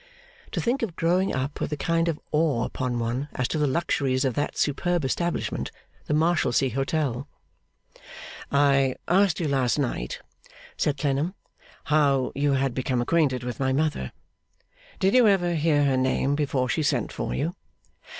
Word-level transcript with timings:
To 0.53 0.59
think 0.59 0.81
of 0.81 0.95
growing 0.95 1.31
up 1.35 1.61
with 1.61 1.71
a 1.71 1.77
kind 1.77 2.07
of 2.07 2.19
awe 2.31 2.63
upon 2.65 2.97
one 2.97 3.29
as 3.35 3.47
to 3.49 3.59
the 3.59 3.67
luxuries 3.67 4.25
of 4.25 4.33
that 4.33 4.57
superb 4.57 5.05
establishment, 5.05 5.69
the 6.07 6.15
Marshalsea 6.15 6.71
Hotel! 6.71 7.27
'I 8.51 8.95
asked 9.07 9.39
you 9.39 9.47
last 9.47 9.77
night,' 9.77 10.19
said 10.75 10.97
Clennam, 10.97 11.35
'how 11.83 12.31
you 12.33 12.53
had 12.53 12.73
become 12.73 12.99
acquainted 12.99 13.43
with 13.43 13.59
my 13.59 13.73
mother. 13.73 14.11
Did 14.97 15.13
you 15.13 15.27
ever 15.27 15.53
hear 15.53 15.83
her 15.83 15.97
name 15.97 16.33
before 16.33 16.67
she 16.67 16.81
sent 16.81 17.11
for 17.11 17.35
you? 17.35 17.55